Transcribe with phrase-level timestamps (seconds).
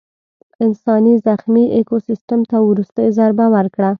[0.65, 3.89] انسان زخمي ایکوسیستم ته وروستۍ ضربه ورکړه.